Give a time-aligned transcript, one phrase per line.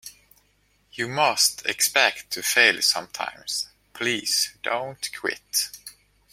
[0.93, 5.69] You must expect to fail sometimes; please don't quit.